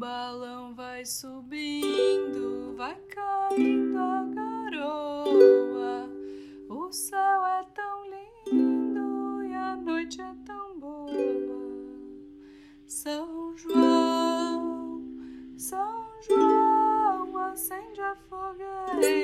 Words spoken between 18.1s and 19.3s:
fogueira.